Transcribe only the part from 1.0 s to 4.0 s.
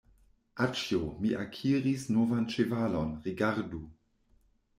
mi akiris novan ĉevalon, rigardu!